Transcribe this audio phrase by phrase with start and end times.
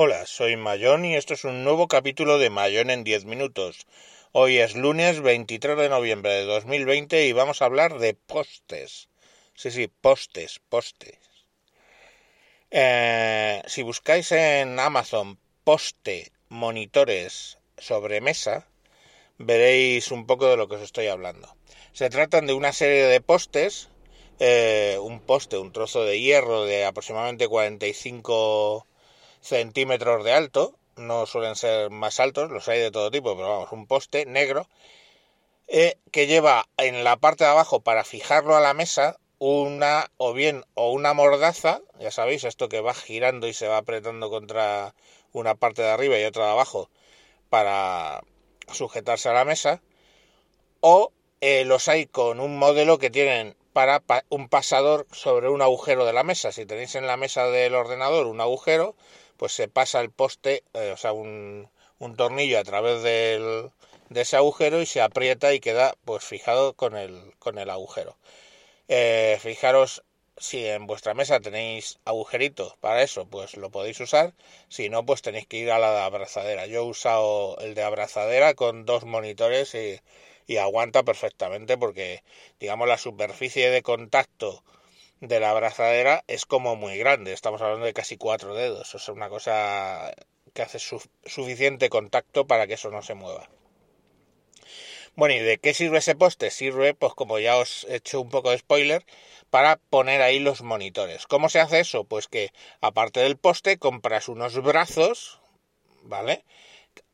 [0.00, 3.86] Hola, soy Mayón y esto es un nuevo capítulo de Mayón en 10 minutos.
[4.30, 9.08] Hoy es lunes 23 de noviembre de 2020 y vamos a hablar de postes.
[9.54, 11.18] Sí, sí, postes, postes.
[12.70, 18.68] Eh, si buscáis en Amazon poste monitores sobre mesa,
[19.38, 21.54] veréis un poco de lo que os estoy hablando.
[21.92, 23.88] Se tratan de una serie de postes,
[24.40, 28.86] eh, un poste, un trozo de hierro de aproximadamente 45
[29.40, 33.72] centímetros de alto, no suelen ser más altos, los hay de todo tipo, pero vamos,
[33.72, 34.68] un poste negro,
[35.68, 40.32] eh, que lleva en la parte de abajo para fijarlo a la mesa una o
[40.32, 44.94] bien o una mordaza, ya sabéis, esto que va girando y se va apretando contra
[45.32, 46.90] una parte de arriba y otra de abajo
[47.50, 48.22] para
[48.72, 49.82] sujetarse a la mesa,
[50.80, 56.04] o eh, los hay con un modelo que tienen para un pasador sobre un agujero
[56.04, 56.52] de la mesa.
[56.52, 58.96] Si tenéis en la mesa del ordenador un agujero,
[59.36, 63.70] pues se pasa el poste, eh, o sea, un, un tornillo a través del,
[64.08, 68.16] de ese agujero y se aprieta y queda pues fijado con el, con el agujero.
[68.88, 70.02] Eh, fijaros
[70.40, 74.34] si en vuestra mesa tenéis agujeritos para eso, pues lo podéis usar.
[74.68, 76.66] Si no, pues tenéis que ir a la de abrazadera.
[76.66, 80.00] Yo he usado el de abrazadera con dos monitores y,
[80.58, 82.22] aguanta perfectamente porque,
[82.58, 84.64] digamos, la superficie de contacto
[85.20, 89.14] de la abrazadera es como muy grande, estamos hablando de casi cuatro dedos, o sea,
[89.14, 90.12] una cosa
[90.54, 93.48] que hace suficiente contacto para que eso no se mueva.
[95.18, 96.48] Bueno, ¿y de qué sirve ese poste?
[96.52, 99.04] Sirve, pues como ya os he hecho un poco de spoiler,
[99.50, 101.26] para poner ahí los monitores.
[101.26, 102.04] ¿Cómo se hace eso?
[102.04, 105.40] Pues que aparte del poste compras unos brazos,
[106.02, 106.44] ¿vale?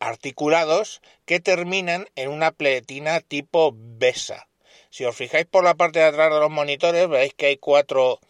[0.00, 4.48] Articulados que terminan en una pletina tipo BESA.
[4.90, 8.20] Si os fijáis por la parte de atrás de los monitores, veréis que hay cuatro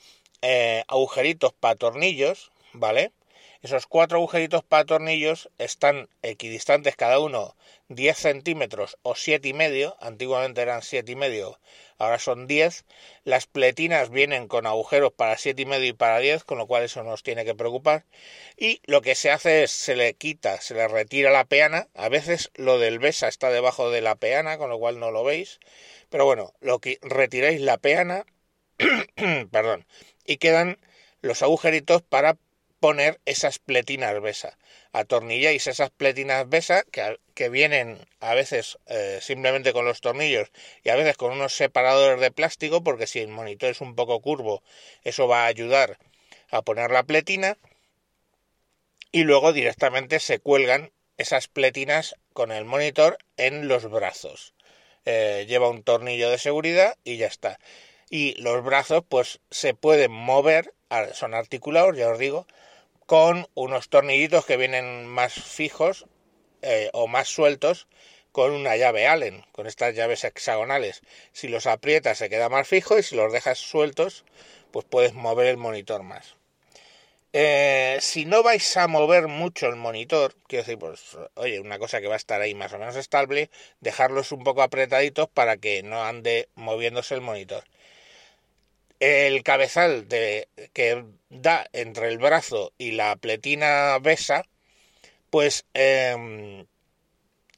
[0.40, 3.10] eh, agujeritos para tornillos, ¿vale?
[3.64, 7.56] Esos cuatro agujeritos para tornillos están equidistantes cada uno
[7.88, 9.96] 10 centímetros o siete y medio.
[10.00, 11.58] Antiguamente eran siete y medio,
[11.96, 12.84] ahora son 10.
[13.24, 16.82] Las pletinas vienen con agujeros para siete y medio y para 10, con lo cual
[16.82, 18.04] eso nos tiene que preocupar.
[18.58, 21.88] Y lo que se hace es se le quita, se le retira la peana.
[21.94, 25.24] A veces lo del besa está debajo de la peana, con lo cual no lo
[25.24, 25.58] veis.
[26.10, 28.26] Pero bueno, lo que retiráis la peana,
[29.50, 29.86] perdón,
[30.26, 30.78] y quedan
[31.22, 32.36] los agujeritos para
[32.84, 34.58] poner esas pletinas besa.
[34.92, 40.52] Atornilláis esas pletinas besa que, que vienen a veces eh, simplemente con los tornillos
[40.82, 44.20] y a veces con unos separadores de plástico, porque si el monitor es un poco
[44.20, 44.62] curvo,
[45.02, 45.96] eso va a ayudar
[46.50, 47.56] a poner la pletina.
[49.12, 54.52] Y luego directamente se cuelgan esas pletinas con el monitor en los brazos.
[55.06, 57.58] Eh, lleva un tornillo de seguridad y ya está.
[58.10, 60.74] Y los brazos pues se pueden mover,
[61.14, 62.46] son articulados, ya os digo,
[63.06, 66.06] con unos tornillitos que vienen más fijos
[66.62, 67.86] eh, o más sueltos
[68.32, 71.02] con una llave Allen, con estas llaves hexagonales.
[71.32, 74.24] Si los aprietas se queda más fijo y si los dejas sueltos,
[74.72, 76.36] pues puedes mover el monitor más.
[77.32, 82.00] Eh, si no vais a mover mucho el monitor, quiero decir, pues, oye, una cosa
[82.00, 83.50] que va a estar ahí más o menos estable,
[83.80, 87.64] dejarlos un poco apretaditos para que no ande moviéndose el monitor.
[89.00, 94.44] El cabezal de, que da entre el brazo y la pletina besa,
[95.30, 96.66] pues em,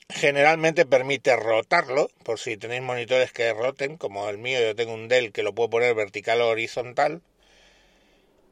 [0.08, 5.08] generalmente permite rotarlo, por si tenéis monitores que roten, como el mío, yo tengo un
[5.08, 7.22] Dell que lo puedo poner vertical o horizontal,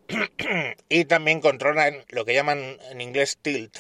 [0.89, 3.77] y también controlan lo que llaman en inglés tilt,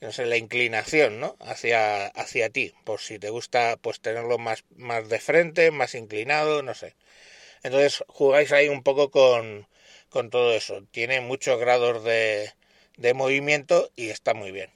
[0.00, 1.36] no sé, la inclinación, ¿no?
[1.40, 6.62] Hacia, hacia ti, por si te gusta pues tenerlo más, más de frente, más inclinado,
[6.62, 6.96] no sé.
[7.62, 9.66] Entonces jugáis ahí un poco con,
[10.08, 10.82] con todo eso.
[10.90, 12.52] Tiene muchos grados de,
[12.96, 14.70] de movimiento y está muy bien.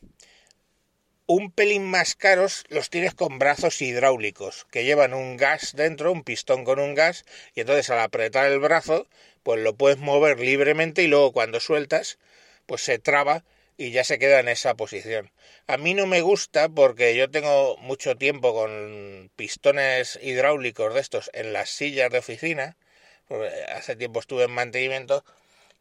[1.29, 6.23] Un pelín más caros los tienes con brazos hidráulicos, que llevan un gas dentro, un
[6.23, 9.09] pistón con un gas, y entonces al apretar el brazo
[9.43, 12.19] pues lo puedes mover libremente y luego cuando sueltas,
[12.67, 13.45] pues se traba
[13.79, 15.31] y ya se queda en esa posición.
[15.67, 21.31] A mí no me gusta porque yo tengo mucho tiempo con pistones hidráulicos de estos
[21.35, 22.77] en las sillas de oficina,
[23.75, 25.25] hace tiempo estuve en mantenimiento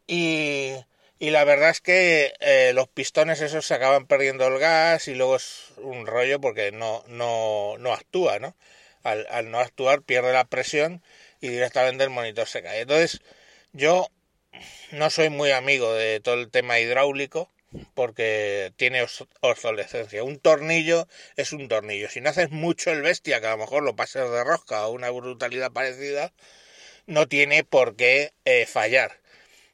[0.06, 0.72] y,
[1.18, 5.14] y la verdad es que eh, los pistones esos se acaban perdiendo el gas y
[5.14, 8.56] luego es un rollo porque no, no, no actúa, ¿no?
[9.02, 11.02] Al, al no actuar pierde la presión
[11.40, 12.80] y directamente el monitor se cae.
[12.80, 13.20] Entonces,
[13.72, 14.08] yo
[14.92, 17.50] no soy muy amigo de todo el tema hidráulico
[17.94, 19.06] porque tiene
[19.40, 20.24] obsolescencia.
[20.24, 22.08] Un tornillo es un tornillo.
[22.08, 24.92] Si no haces mucho el bestia, que a lo mejor lo pases de rosca o
[24.92, 26.32] una brutalidad parecida,
[27.06, 29.20] no tiene por qué eh, fallar.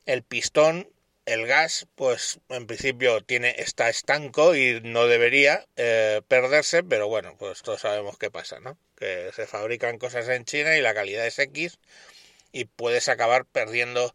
[0.06, 0.88] El pistón
[1.24, 7.36] el gas, pues en principio tiene, está estanco y no debería eh, perderse, pero bueno,
[7.38, 8.76] pues todos sabemos qué pasa, ¿no?
[8.96, 11.78] Que se fabrican cosas en China y la calidad es X
[12.52, 14.14] y puedes acabar perdiendo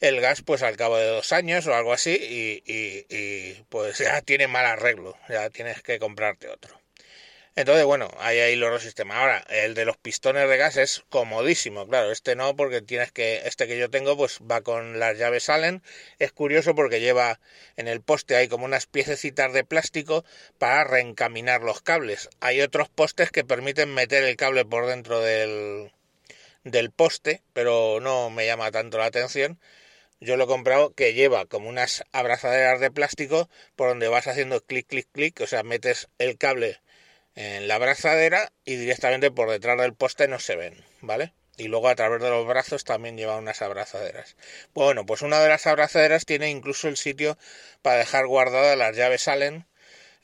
[0.00, 4.20] el gas pues al cabo de dos años o algo así y, y pues ya
[4.22, 6.78] tiene mal arreglo, ya tienes que comprarte otro.
[7.58, 9.16] Entonces, bueno, hay ahí los dos sistemas.
[9.16, 13.42] Ahora, el de los pistones de gas es comodísimo, claro, este no, porque tienes que,
[13.46, 15.82] este que yo tengo, pues va con las llaves Allen.
[16.20, 17.40] Es curioso porque lleva
[17.76, 20.24] en el poste hay como unas piececitas de plástico
[20.58, 22.28] para reencaminar los cables.
[22.38, 25.90] Hay otros postes que permiten meter el cable por dentro del,
[26.62, 29.58] del poste, pero no me llama tanto la atención.
[30.20, 34.60] Yo lo he comprado que lleva como unas abrazaderas de plástico por donde vas haciendo
[34.60, 36.80] clic, clic, clic, o sea, metes el cable
[37.36, 41.32] en la abrazadera y directamente por detrás del poste no se ven, ¿vale?
[41.56, 44.36] Y luego a través de los brazos también lleva unas abrazaderas.
[44.74, 47.38] Bueno, pues una de las abrazaderas tiene incluso el sitio
[47.82, 49.66] para dejar guardadas las llaves Allen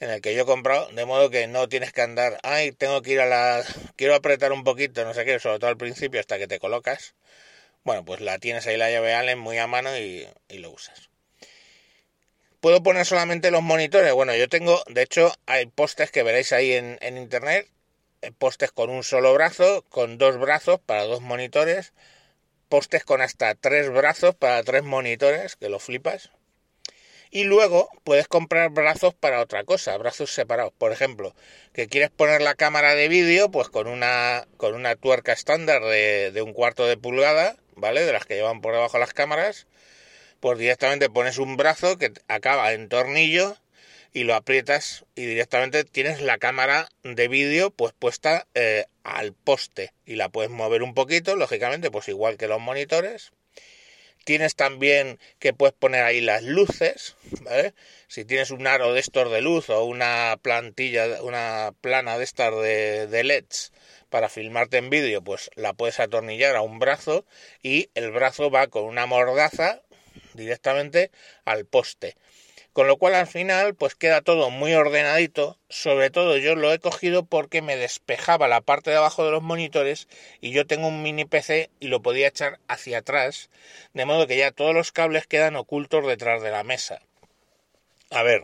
[0.01, 3.01] en el que yo he comprado, de modo que no tienes que andar, ay, tengo
[3.03, 3.65] que ir a la...
[3.97, 7.15] quiero apretar un poquito, no sé qué, sobre todo al principio hasta que te colocas.
[7.85, 11.11] Bueno, pues la tienes ahí la llave Allen muy a mano y, lo usas.
[12.61, 14.11] ¿Puedo poner solamente los monitores?
[14.15, 17.69] Bueno, yo tengo, de hecho, hay postes que veréis ahí en, internet,
[18.23, 21.93] eh, postes con un solo brazo, con dos brazos para dos monitores,
[22.71, 26.31] postes con hasta tres brazos para tres monitores, que lo flipas.
[27.31, 30.73] Y luego puedes comprar brazos para otra cosa, brazos separados.
[30.79, 31.35] Por ejemplo,
[31.75, 36.43] que quieres poner la cámara de vídeo, pues con una, con una tuerca estándar de
[36.43, 38.05] un cuarto de pulgada, ¿vale?
[38.05, 39.67] De las que llevan por debajo las cámaras
[40.45, 43.57] pues directamente pones un brazo que acaba en tornillo
[44.13, 49.95] y lo aprietas y directamente tienes la cámara de vídeo pues puesta eh, al poste
[50.05, 53.33] y la puedes mover un poquito, lógicamente, pues igual que los monitores.
[54.25, 57.75] Tienes también que puedes poner ahí las luces, ¿vale?
[58.09, 62.55] Si tienes un aro de estos de luz o una plantilla, una plana de estas
[62.55, 63.73] de, de LEDs
[64.09, 67.27] para filmarte en vídeo, pues la puedes atornillar a un brazo
[67.63, 69.83] y el brazo va con una mordaza
[70.35, 71.11] directamente
[71.45, 72.17] al poste.
[72.75, 76.81] Con lo cual al final pues queda todo muy ordenadito, sobre todo yo lo he
[76.81, 80.09] cogido porque me despejaba la parte de abajo de los monitores
[80.41, 83.49] y yo tengo un mini PC y lo podía echar hacia atrás,
[83.93, 87.01] de modo que ya todos los cables quedan ocultos detrás de la mesa.
[88.11, 88.43] A ver,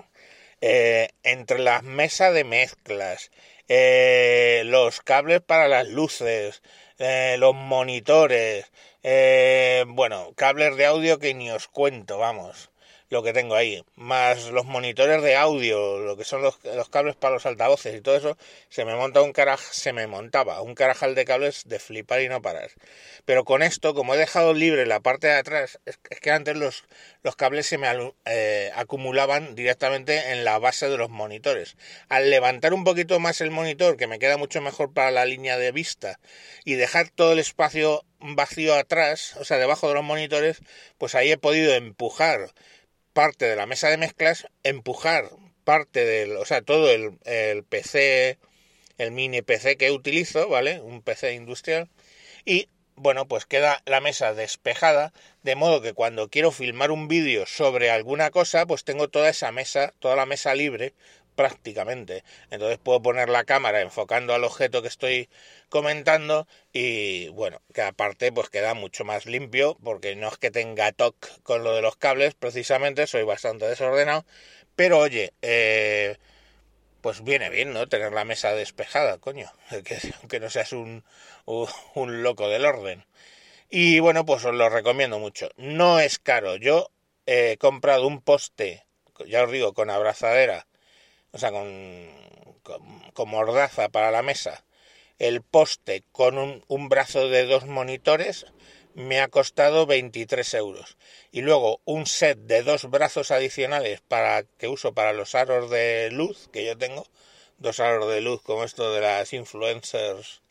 [0.61, 3.33] eh, entre las mesas de mezclas,
[3.67, 6.63] eh, los cables para las luces,
[7.01, 8.71] eh, los monitores,
[9.03, 12.71] eh, bueno, cables de audio que ni os cuento, vamos
[13.11, 17.17] lo que tengo ahí, más los monitores de audio, lo que son los, los cables
[17.17, 20.77] para los altavoces y todo eso, se me monta un caraj, se me montaba un
[20.77, 22.71] carajal de cables de flipar y no parar.
[23.25, 26.85] Pero con esto, como he dejado libre la parte de atrás, es, que antes los,
[27.25, 27.89] los cables se me
[28.27, 31.77] eh, acumulaban directamente en la base de los monitores.
[32.09, 35.59] Al levantar un poquito más el monitor, que me queda mucho mejor para la línea
[35.59, 36.21] de vista,
[36.65, 40.59] y dejar todo el espacio vacío atrás, o sea, debajo de los monitores,
[40.99, 42.53] pues ahí he podido empujar
[43.13, 45.31] parte de la mesa de mezclas, empujar
[45.65, 48.39] parte del, o sea, todo el, el PC,
[48.99, 50.81] el mini PC que utilizo, ¿vale?
[50.81, 51.89] Un PC industrial.
[52.45, 57.47] Y bueno, pues queda la mesa despejada, de modo que cuando quiero filmar un vídeo
[57.47, 60.95] sobre alguna cosa, pues tengo toda esa mesa, toda la mesa libre
[61.41, 62.23] prácticamente.
[62.51, 65.31] Entonces puedo poner la cámara enfocando al objeto que estoy
[65.71, 70.93] comentando y bueno, que aparte pues queda mucho más limpio porque no es que tenga
[70.93, 74.27] toque con lo de los cables, precisamente soy bastante desordenado,
[74.77, 76.19] pero oye, eh,
[77.01, 77.89] pues viene bien, ¿no?
[77.89, 79.51] Tener la mesa despejada, coño,
[79.85, 81.05] que, aunque no seas un,
[81.47, 83.07] un loco del orden.
[83.71, 85.49] Y bueno, pues os lo recomiendo mucho.
[85.57, 86.57] No es caro.
[86.57, 86.91] Yo
[87.25, 88.85] he comprado un poste,
[89.27, 90.67] ya os digo, con abrazadera
[91.33, 92.09] o sea, con,
[93.13, 94.65] con, mordaza para la mesa,
[95.19, 98.47] el poste con un, un, brazo de dos monitores
[98.95, 100.97] me ha costado 23 euros.
[101.31, 106.11] Y luego un set de dos brazos adicionales para que uso para los aros de
[106.11, 107.07] luz que yo tengo,
[107.59, 110.43] dos aros de luz como esto de las influencers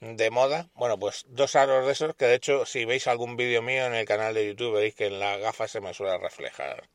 [0.00, 0.68] de moda.
[0.74, 3.94] Bueno, pues dos aros de esos que de hecho si veis algún vídeo mío en
[3.94, 6.88] el canal de YouTube veréis que en la gafa se me suele reflejar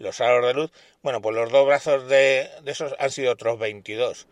[0.00, 4.26] los aros de luz, bueno, pues los dos brazos de, esos han sido otros 22.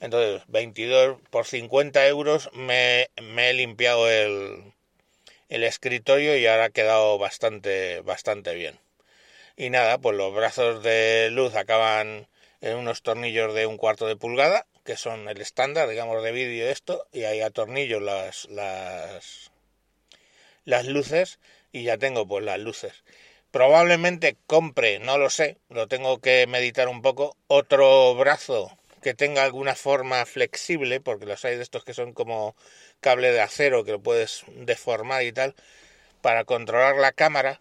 [0.00, 4.74] Entonces, 22 por 50 euros me, me he limpiado el,
[5.48, 8.78] el escritorio y ahora ha quedado bastante, bastante bien.
[9.56, 12.28] Y nada, pues los brazos de luz acaban
[12.60, 16.68] en unos tornillos de un cuarto de pulgada, que son el estándar, digamos, de vídeo
[16.68, 19.50] esto, y ahí atornillo las, las,
[20.66, 21.38] las luces
[21.72, 23.04] y ya tengo pues las luces
[23.54, 29.44] Probablemente compre, no lo sé, lo tengo que meditar un poco, otro brazo que tenga
[29.44, 32.56] alguna forma flexible, porque los hay de estos que son como
[32.98, 35.54] cable de acero que lo puedes deformar y tal,
[36.20, 37.60] para controlar la cámara,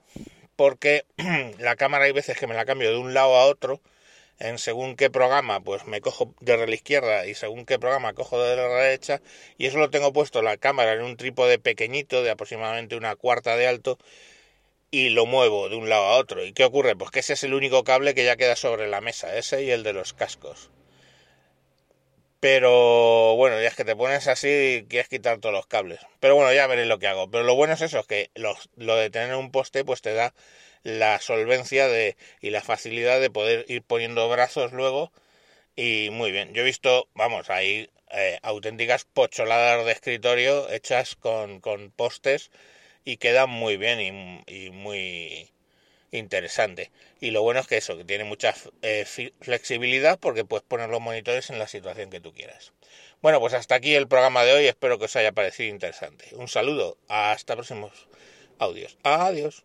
[0.56, 1.06] porque
[1.60, 3.80] la cámara hay veces que me la cambio de un lado a otro,
[4.40, 8.42] en según qué programa, pues me cojo de la izquierda y según qué programa cojo
[8.42, 9.22] de la derecha,
[9.60, 13.56] y eso lo tengo puesto la cámara en un trípode pequeñito de aproximadamente una cuarta
[13.58, 14.00] de alto,
[14.94, 16.46] y lo muevo de un lado a otro.
[16.46, 16.96] ¿Y qué ocurre?
[16.96, 19.72] Pues que ese es el único cable que ya queda sobre la mesa, ese y
[19.72, 20.70] el de los cascos.
[22.40, 26.00] Pero bueno, ya es que te pones así y quieres quitar todos los cables.
[26.20, 27.32] Pero bueno, ya veréis lo que hago.
[27.32, 30.14] Pero lo bueno es eso, es que lo, lo de tener un poste pues te
[30.14, 30.36] da
[30.84, 35.12] la solvencia de, y la facilidad de poder ir poniendo brazos luego.
[35.76, 41.62] Y muy bien, yo he visto, vamos, ahí eh, auténticas pocholadas de escritorio hechas con,
[41.62, 42.52] con postes
[43.06, 45.50] y queda muy bien y, muy
[46.12, 46.92] interesante.
[47.20, 49.06] Y lo bueno es que eso, que tiene mucha eh,
[49.40, 52.74] flexibilidad porque puedes poner los monitores en la situación que tú quieras.
[53.22, 56.28] Bueno, pues hasta aquí el programa de hoy, espero que os haya parecido interesante.
[56.34, 58.08] Un saludo, hasta próximos
[58.60, 58.98] audios.
[59.04, 59.64] Adiós.